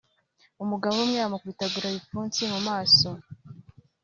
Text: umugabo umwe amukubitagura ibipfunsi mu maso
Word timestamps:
umugabo 0.63 0.95
umwe 1.05 1.19
amukubitagura 1.23 1.87
ibipfunsi 1.89 2.41
mu 2.51 2.59
maso 2.67 3.09